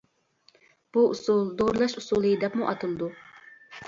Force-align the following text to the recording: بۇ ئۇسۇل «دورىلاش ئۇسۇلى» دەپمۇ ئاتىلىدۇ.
بۇ 0.95 1.03
ئۇسۇل 1.09 1.43
«دورىلاش 1.59 1.93
ئۇسۇلى» 2.01 2.31
دەپمۇ 2.45 2.71
ئاتىلىدۇ. 2.71 3.11